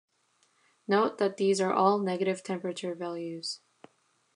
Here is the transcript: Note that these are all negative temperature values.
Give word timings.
Note 0.87 1.19
that 1.19 1.37
these 1.37 1.61
are 1.61 1.71
all 1.71 1.99
negative 1.99 2.41
temperature 2.41 2.95
values. 2.95 3.59